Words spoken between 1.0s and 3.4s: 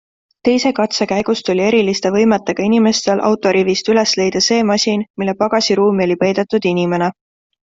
käigus tuli eriliste võimetega inimestel